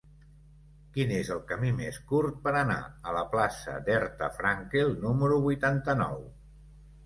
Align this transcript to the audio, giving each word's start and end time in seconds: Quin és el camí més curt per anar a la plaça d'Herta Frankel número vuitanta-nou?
Quin 0.95 1.11
és 1.17 1.29
el 1.35 1.41
camí 1.51 1.73
més 1.81 1.99
curt 2.13 2.41
per 2.49 2.55
anar 2.63 2.79
a 3.11 3.15
la 3.19 3.23
plaça 3.35 3.77
d'Herta 3.91 4.33
Frankel 4.41 4.99
número 5.07 5.41
vuitanta-nou? 5.49 6.29